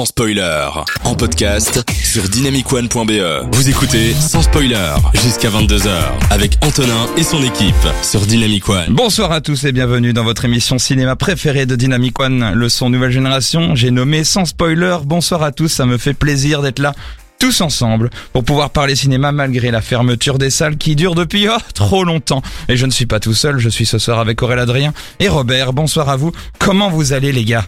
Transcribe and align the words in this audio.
sans 0.00 0.06
spoiler. 0.06 0.66
En 1.04 1.14
podcast 1.14 1.84
sur 2.02 2.22
dynamicone.be. 2.22 3.52
Vous 3.52 3.68
écoutez 3.68 4.14
sans 4.14 4.40
spoiler 4.40 4.94
jusqu'à 5.12 5.50
22h 5.50 5.90
avec 6.30 6.56
Antonin 6.62 7.06
et 7.18 7.22
son 7.22 7.42
équipe 7.42 7.74
sur 8.02 8.22
Dynamic 8.22 8.66
One. 8.66 8.94
Bonsoir 8.94 9.30
à 9.30 9.42
tous 9.42 9.64
et 9.64 9.72
bienvenue 9.72 10.14
dans 10.14 10.24
votre 10.24 10.46
émission 10.46 10.78
cinéma 10.78 11.16
préférée 11.16 11.66
de 11.66 11.76
Dynamic 11.76 12.18
One, 12.18 12.54
le 12.54 12.68
son 12.70 12.88
nouvelle 12.88 13.10
génération. 13.10 13.74
J'ai 13.74 13.90
nommé 13.90 14.24
sans 14.24 14.46
spoiler. 14.46 14.96
Bonsoir 15.04 15.42
à 15.42 15.52
tous, 15.52 15.68
ça 15.68 15.84
me 15.84 15.98
fait 15.98 16.14
plaisir 16.14 16.62
d'être 16.62 16.78
là 16.78 16.94
tous 17.38 17.60
ensemble 17.60 18.08
pour 18.32 18.42
pouvoir 18.42 18.70
parler 18.70 18.96
cinéma 18.96 19.32
malgré 19.32 19.70
la 19.70 19.82
fermeture 19.82 20.38
des 20.38 20.48
salles 20.48 20.78
qui 20.78 20.96
dure 20.96 21.14
depuis 21.14 21.46
oh, 21.46 21.58
trop 21.74 22.04
longtemps. 22.04 22.40
Et 22.70 22.78
je 22.78 22.86
ne 22.86 22.90
suis 22.90 23.06
pas 23.06 23.20
tout 23.20 23.34
seul, 23.34 23.58
je 23.58 23.68
suis 23.68 23.84
ce 23.84 23.98
soir 23.98 24.18
avec 24.18 24.42
Aurélien 24.42 24.62
Adrien 24.62 24.92
et 25.18 25.28
Robert. 25.28 25.74
Bonsoir 25.74 26.08
à 26.08 26.16
vous. 26.16 26.32
Comment 26.58 26.88
vous 26.88 27.12
allez 27.12 27.32
les 27.32 27.44
gars? 27.44 27.66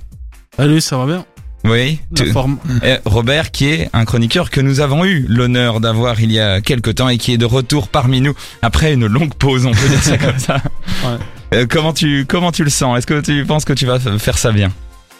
Allez, 0.56 0.80
ça 0.80 0.96
va 0.96 1.04
bien? 1.04 1.26
Oui, 1.64 2.00
La 2.16 2.24
tu- 2.24 2.32
forme. 2.32 2.58
Eh, 2.84 2.96
Robert 3.04 3.50
qui 3.52 3.66
est 3.68 3.88
un 3.92 4.04
chroniqueur 4.04 4.50
que 4.50 4.60
nous 4.60 4.80
avons 4.80 5.04
eu 5.04 5.24
l'honneur 5.28 5.80
d'avoir 5.80 6.20
il 6.20 6.32
y 6.32 6.40
a 6.40 6.60
quelque 6.60 6.90
temps 6.90 7.08
et 7.08 7.18
qui 7.18 7.32
est 7.32 7.38
de 7.38 7.44
retour 7.44 7.88
parmi 7.88 8.20
nous 8.20 8.34
après 8.62 8.92
une 8.92 9.06
longue 9.06 9.34
pause, 9.34 9.64
on 9.66 9.70
peut 9.72 9.88
dire 9.88 10.02
ça 10.02 10.18
comme 10.26 10.38
ça. 10.38 10.56
Ouais. 11.04 11.18
Euh, 11.54 11.66
comment 11.68 11.92
tu 11.92 12.24
comment 12.26 12.50
tu 12.50 12.64
le 12.64 12.70
sens? 12.70 12.98
Est-ce 12.98 13.06
que 13.06 13.20
tu 13.20 13.44
penses 13.44 13.64
que 13.64 13.72
tu 13.74 13.86
vas 13.86 13.98
faire 14.00 14.38
ça 14.38 14.50
bien? 14.52 14.72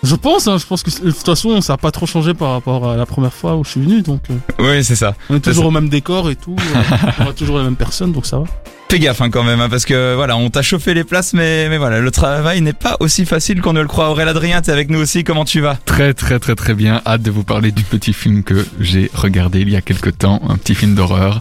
Je 0.03 0.15
pense, 0.17 0.49
hein, 0.49 0.59
je 0.59 0.67
pense 0.67 0.83
que 0.83 0.91
de 0.91 1.11
toute 1.13 1.25
façon, 1.25 1.61
ça 1.61 1.75
a 1.75 1.77
pas 1.77 1.93
trop 1.93 2.07
changé 2.07 2.35
par 2.35 2.51
rapport 2.53 2.91
à 2.91 2.97
la 2.97 3.07
première 3.07 3.33
fois 3.33 3.55
où 3.57 3.65
je 3.65 3.71
suis 3.71 3.81
venu, 3.81 4.03
donc 4.03 4.23
euh, 4.31 4.35
Oui, 4.59 4.83
c'est 4.83 4.97
ça. 4.97 5.15
on 5.31 5.37
est 5.37 5.41
toujours 5.41 5.63
ça. 5.65 5.69
au 5.69 5.71
même 5.71 5.89
décor 5.89 6.29
et 6.31 6.35
tout. 6.37 6.57
euh, 6.59 6.97
on 7.21 7.31
a 7.31 7.33
toujours 7.33 7.59
les 7.59 7.65
mêmes 7.65 7.77
personnes, 7.77 8.11
donc 8.13 8.27
ça 8.27 8.39
va. 8.39 8.45
Fais 8.91 8.99
gaffe 8.99 9.23
hein, 9.23 9.31
quand 9.31 9.45
même, 9.45 9.61
hein, 9.61 9.69
parce 9.71 9.85
que 9.87 10.15
voilà, 10.17 10.37
on 10.37 10.51
t'a 10.51 10.61
chauffé 10.61 10.93
les 10.93 11.05
places, 11.05 11.33
mais 11.33 11.69
mais 11.71 11.79
voilà, 11.79 12.01
le 12.01 12.11
travail 12.11 12.61
n'est 12.61 12.75
pas 12.75 12.97
aussi 13.01 13.25
facile 13.25 13.63
qu'on 13.63 13.73
ne 13.73 13.81
le 13.81 13.87
croit. 13.89 14.11
Aurélien 14.11 14.31
Adrien, 14.33 14.61
t'es 14.61 14.71
avec 14.73 14.91
nous 14.91 14.99
aussi. 14.99 15.25
Comment 15.25 15.47
tu 15.47 15.61
vas? 15.61 15.77
Très 15.87 16.13
très 16.13 16.39
très 16.39 16.55
très 16.57 16.75
bien. 16.75 17.01
Hâte 17.07 17.23
de 17.23 17.31
vous 17.31 17.43
parler 17.45 17.71
du 17.73 17.85
petit 17.85 18.13
film 18.13 18.43
que 18.43 18.67
j'ai 18.81 19.11
regardé 19.15 19.61
il 19.63 19.71
y 19.71 19.77
a 19.77 19.81
quelque 19.81 20.11
temps, 20.11 20.43
un 20.47 20.57
petit 20.59 20.75
film 20.75 20.95
d'horreur. 20.95 21.41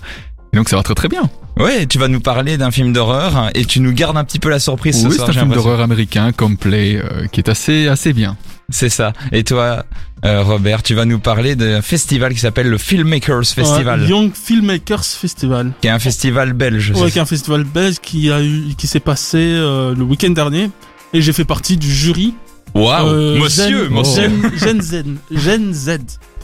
Et 0.53 0.57
donc 0.57 0.69
ça 0.69 0.77
va 0.77 0.83
très 0.83 0.95
très 0.95 1.09
bien. 1.09 1.29
Ouais, 1.59 1.85
tu 1.87 1.97
vas 1.97 2.07
nous 2.07 2.21
parler 2.21 2.57
d'un 2.57 2.71
film 2.71 2.93
d'horreur 2.93 3.49
et 3.53 3.65
tu 3.65 3.81
nous 3.81 3.91
gardes 3.91 4.15
un 4.17 4.23
petit 4.23 4.39
peu 4.39 4.49
la 4.49 4.59
surprise 4.59 4.95
oui, 4.97 5.03
ce 5.03 5.09
c'est 5.09 5.15
soir. 5.17 5.29
un 5.29 5.31
j'ai 5.33 5.39
film 5.41 5.51
d'horreur 5.51 5.81
américain 5.81 6.31
complet 6.31 7.01
euh, 7.03 7.27
qui 7.27 7.41
est 7.41 7.49
assez 7.49 7.89
assez 7.89 8.13
bien. 8.13 8.37
C'est 8.71 8.89
ça. 8.89 9.13
Et 9.31 9.43
toi, 9.43 9.85
euh, 10.25 10.41
Robert, 10.43 10.83
tu 10.83 10.93
vas 10.95 11.05
nous 11.05 11.19
parler 11.19 11.55
d'un 11.55 11.81
festival 11.81 12.33
qui 12.33 12.39
s'appelle 12.39 12.69
le 12.69 12.77
Filmmakers 12.77 13.45
Festival, 13.45 14.01
Ouais, 14.01 14.07
Young 14.07 14.31
Filmmakers 14.33 15.03
Festival. 15.05 15.73
qui 15.81 15.87
est 15.87 15.91
un 15.91 15.99
festival 15.99 16.53
belge. 16.53 16.91
Ouais, 16.95 17.11
qui 17.11 17.17
est 17.17 17.21
un 17.21 17.25
festival 17.25 17.63
belge 17.63 17.95
qui 18.01 18.31
a 18.31 18.41
eu, 18.41 18.73
qui 18.77 18.87
s'est 18.87 18.99
passé 18.99 19.37
euh, 19.39 19.93
le 19.95 20.03
week-end 20.03 20.29
dernier. 20.31 20.69
Et 21.13 21.21
j'ai 21.21 21.33
fait 21.33 21.45
partie 21.45 21.77
du 21.77 21.91
jury. 21.93 22.33
Waouh, 22.73 23.07
Euh, 23.07 23.37
monsieur, 23.39 23.85
Gen, 23.85 23.93
monsieur. 23.93 24.29
Gen, 24.57 24.81
Gen 24.81 24.81
Z. 24.81 25.03
Gen 25.31 25.73
Z. 25.73 25.89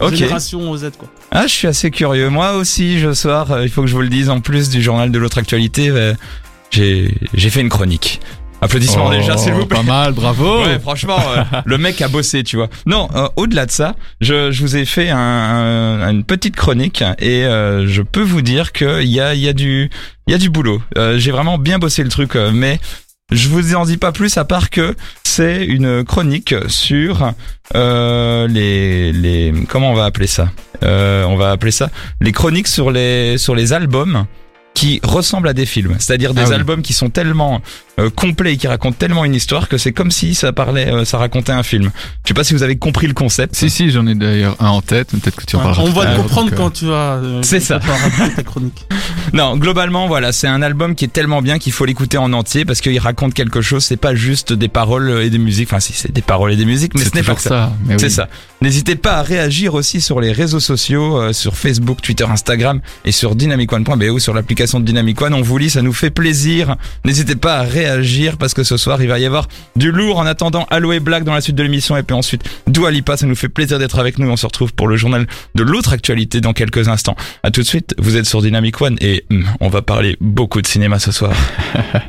Ok. 0.01 0.13
Génération 0.15 0.75
Z, 0.75 0.89
quoi. 0.97 1.07
Ah, 1.31 1.47
je 1.47 1.53
suis 1.53 1.67
assez 1.67 1.89
curieux. 1.89 2.29
Moi 2.29 2.53
aussi, 2.57 2.99
ce 3.01 3.13
soir, 3.13 3.63
il 3.63 3.69
faut 3.69 3.81
que 3.81 3.87
je 3.87 3.95
vous 3.95 4.01
le 4.01 4.09
dise, 4.09 4.29
en 4.29 4.41
plus 4.41 4.69
du 4.69 4.81
journal 4.81 5.09
de 5.11 5.17
l'autre 5.19 5.37
actualité, 5.37 5.89
j'ai 6.71 7.49
fait 7.49 7.61
une 7.61 7.69
chronique. 7.69 8.19
Applaudissements 8.61 9.05
Oh, 9.07 9.11
déjà, 9.11 9.37
s'il 9.37 9.53
vous 9.53 9.65
plaît. 9.65 9.77
Pas 9.77 9.83
mal, 9.83 10.13
bravo. 10.13 10.63
Ouais, 10.63 10.79
franchement, 10.79 11.19
euh, 11.35 11.43
le 11.65 11.77
mec 11.77 12.01
a 12.01 12.07
bossé, 12.07 12.43
tu 12.43 12.55
vois. 12.55 12.69
Non, 12.87 13.07
euh, 13.15 13.27
au-delà 13.35 13.65
de 13.67 13.71
ça, 13.71 13.95
je, 14.19 14.51
je 14.51 14.61
vous 14.61 14.75
ai 14.75 14.85
fait 14.85 15.09
un, 15.09 15.17
un- 15.17 16.09
une 16.11 16.23
petite 16.23 16.55
chronique 16.55 17.03
et 17.19 17.45
euh, 17.45 17.87
je 17.87 18.01
peux 18.01 18.23
vous 18.23 18.41
dire 18.41 18.71
qu'il 18.71 19.03
y 19.07 19.19
a, 19.21 19.35
il 19.35 19.41
y 19.41 19.47
a 19.47 19.53
du, 19.53 19.89
il 20.27 20.31
y 20.31 20.33
a 20.33 20.39
du 20.39 20.49
boulot. 20.49 20.81
J'ai 21.17 21.31
vraiment 21.31 21.57
bien 21.59 21.77
bossé 21.77 22.03
le 22.03 22.09
truc, 22.09 22.33
mais 22.35 22.79
je 23.31 23.47
vous 23.49 23.75
en 23.75 23.85
dis 23.85 23.97
pas 23.97 24.11
plus 24.11 24.37
à 24.37 24.45
part 24.45 24.69
que 24.71 24.95
c'est 25.23 25.63
une 25.65 26.03
chronique 26.03 26.55
sur 26.67 27.31
euh, 27.75 28.47
les, 28.47 29.11
les, 29.11 29.53
comment 29.69 29.91
on 29.91 29.95
va 29.95 30.05
appeler 30.05 30.27
ça? 30.27 30.49
Euh, 30.83 31.25
On 31.25 31.35
va 31.35 31.51
appeler 31.51 31.71
ça 31.71 31.89
les 32.21 32.31
chroniques 32.31 32.67
sur 32.67 32.89
les, 32.91 33.37
sur 33.37 33.53
les 33.55 33.73
albums 33.73 34.25
qui 34.77 34.99
ressemblent 35.03 35.47
à 35.47 35.53
des 35.53 35.65
films, 35.65 35.95
c'est-à-dire 35.97 36.35
des 36.35 36.41
Ah 36.43 36.49
oui. 36.49 36.53
albums 36.53 36.83
qui 36.83 36.93
sont 36.93 37.09
tellement 37.09 37.61
euh, 37.99 38.11
complets 38.11 38.53
et 38.53 38.57
qui 38.57 38.67
racontent 38.67 38.95
tellement 38.95 39.25
une 39.25 39.33
histoire 39.33 39.69
que 39.69 39.79
c'est 39.79 39.91
comme 39.91 40.11
si 40.11 40.35
ça 40.35 40.53
parlait, 40.53 40.87
euh, 40.93 41.03
ça 41.03 41.17
racontait 41.17 41.51
un 41.51 41.63
film. 41.63 41.89
Je 42.23 42.27
sais 42.27 42.33
pas 42.35 42.43
si 42.43 42.53
vous 42.53 42.61
avez 42.61 42.75
compris 42.77 43.07
le 43.07 43.15
concept. 43.15 43.55
Si 43.55 43.71
si, 43.71 43.89
j'en 43.89 44.05
ai 44.05 44.13
d'ailleurs 44.13 44.55
un 44.59 44.67
en 44.67 44.81
tête, 44.83 45.09
mais 45.13 45.19
peut-être 45.19 45.37
que 45.37 45.45
tu 45.45 45.55
en 45.55 45.61
parleras. 45.61 45.81
on 45.81 45.91
va 45.91 46.03
l'heure, 46.05 46.17
comprendre 46.17 46.51
donc, 46.51 46.59
euh, 46.59 46.63
quand 46.63 46.69
tu 46.69 46.85
vas. 46.85 47.15
euh, 47.15 47.41
C'est 47.41 47.59
ça. 47.59 47.79
tu 47.79 47.87
vas 47.87 47.95
raconter 47.95 48.35
ta 48.35 48.43
chronique. 48.43 48.85
Non, 49.33 49.57
globalement, 49.57 50.07
voilà, 50.07 50.31
c'est 50.31 50.47
un 50.47 50.61
album 50.61 50.95
qui 50.95 51.05
est 51.05 51.09
tellement 51.09 51.41
bien 51.41 51.59
qu'il 51.59 51.71
faut 51.71 51.85
l'écouter 51.85 52.17
en 52.17 52.33
entier 52.33 52.65
parce 52.65 52.81
qu'il 52.81 52.97
raconte 52.99 53.33
quelque 53.33 53.61
chose. 53.61 53.83
C'est 53.83 53.97
pas 53.97 54.15
juste 54.15 54.53
des 54.53 54.67
paroles 54.67 55.21
et 55.21 55.29
des 55.29 55.37
musiques. 55.37 55.69
Enfin, 55.69 55.79
si 55.79 55.93
c'est 55.93 56.11
des 56.11 56.21
paroles 56.21 56.53
et 56.53 56.55
des 56.55 56.65
musiques, 56.65 56.93
mais 56.95 57.03
ce 57.03 57.15
n'est 57.15 57.23
pas 57.23 57.35
que 57.35 57.41
ça. 57.41 57.71
C'est 57.97 58.03
oui. 58.03 58.11
ça. 58.11 58.27
N'hésitez 58.61 58.95
pas 58.95 59.17
à 59.17 59.21
réagir 59.21 59.75
aussi 59.75 60.01
sur 60.01 60.19
les 60.19 60.31
réseaux 60.31 60.59
sociaux, 60.59 61.17
euh, 61.17 61.33
sur 61.33 61.55
Facebook, 61.55 62.01
Twitter, 62.01 62.23
Instagram 62.23 62.81
et 63.05 63.11
sur 63.11 63.35
dynamicone.be 63.35 64.09
ou 64.11 64.19
sur 64.19 64.33
l'application 64.33 64.79
de 64.79 64.85
Dynamic 64.85 65.21
One. 65.21 65.33
On 65.33 65.41
vous 65.41 65.57
lit, 65.57 65.69
ça 65.69 65.81
nous 65.81 65.93
fait 65.93 66.09
plaisir. 66.09 66.75
N'hésitez 67.05 67.35
pas 67.35 67.57
à 67.57 67.61
réagir 67.63 68.37
parce 68.37 68.53
que 68.53 68.63
ce 68.63 68.77
soir, 68.77 69.01
il 69.01 69.07
va 69.07 69.19
y 69.19 69.25
avoir 69.25 69.47
du 69.75 69.91
lourd 69.91 70.17
en 70.17 70.25
attendant 70.25 70.65
Allo 70.69 70.91
et 70.91 70.99
Black 70.99 71.23
dans 71.23 71.33
la 71.33 71.41
suite 71.41 71.55
de 71.55 71.63
l'émission 71.63 71.95
et 71.97 72.03
puis 72.03 72.15
ensuite 72.15 72.43
Dua 72.67 72.91
Lipa. 72.91 73.17
Ça 73.17 73.25
nous 73.25 73.35
fait 73.35 73.49
plaisir 73.49 73.79
d'être 73.79 73.99
avec 73.99 74.17
nous. 74.17 74.29
On 74.29 74.37
se 74.37 74.45
retrouve 74.45 74.73
pour 74.73 74.87
le 74.87 74.97
journal 74.97 75.27
de 75.55 75.63
l'autre 75.63 75.93
actualité 75.93 76.41
dans 76.41 76.53
quelques 76.53 76.87
instants. 76.87 77.15
À 77.43 77.51
tout 77.51 77.61
de 77.61 77.67
suite. 77.67 77.93
Vous 77.97 78.17
êtes 78.17 78.25
sur 78.25 78.41
Dynamic 78.41 78.81
One 78.81 78.97
et 79.01 79.06
hum, 79.31 79.45
on 79.59 79.69
va 79.69 79.81
parler 79.81 80.17
beaucoup 80.21 80.61
de 80.61 80.67
cinéma 80.67 80.99
ce 80.99 81.11
soir. 81.11 81.33